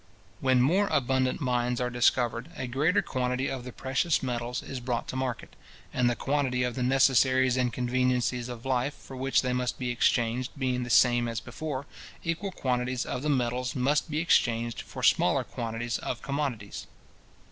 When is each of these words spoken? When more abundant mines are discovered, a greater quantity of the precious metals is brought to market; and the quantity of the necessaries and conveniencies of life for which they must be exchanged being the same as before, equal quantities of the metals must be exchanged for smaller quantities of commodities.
When 0.39 0.63
more 0.63 0.87
abundant 0.87 1.41
mines 1.41 1.79
are 1.79 1.91
discovered, 1.91 2.49
a 2.55 2.65
greater 2.65 3.03
quantity 3.03 3.47
of 3.51 3.63
the 3.63 3.71
precious 3.71 4.23
metals 4.23 4.63
is 4.63 4.79
brought 4.79 5.07
to 5.09 5.15
market; 5.15 5.55
and 5.93 6.09
the 6.09 6.15
quantity 6.15 6.63
of 6.63 6.73
the 6.73 6.81
necessaries 6.81 7.55
and 7.55 7.71
conveniencies 7.71 8.49
of 8.49 8.65
life 8.65 8.95
for 8.95 9.15
which 9.15 9.43
they 9.43 9.53
must 9.53 9.77
be 9.77 9.91
exchanged 9.91 10.53
being 10.57 10.81
the 10.81 10.89
same 10.89 11.27
as 11.27 11.39
before, 11.39 11.85
equal 12.23 12.49
quantities 12.51 13.05
of 13.05 13.21
the 13.21 13.29
metals 13.29 13.75
must 13.75 14.09
be 14.09 14.17
exchanged 14.17 14.81
for 14.81 15.03
smaller 15.03 15.43
quantities 15.43 15.99
of 15.99 16.23
commodities. 16.23 16.87